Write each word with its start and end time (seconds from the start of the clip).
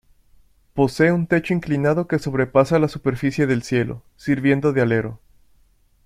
Posee 0.73 1.11
un 1.11 1.27
techo 1.27 1.53
inclinado 1.53 2.07
que 2.07 2.17
sobrepasa 2.17 2.79
la 2.79 2.87
superficie 2.87 3.45
del 3.45 3.61
cielo, 3.61 4.01
sirviendo 4.15 4.73
de 4.73 4.81
alero. 4.81 5.19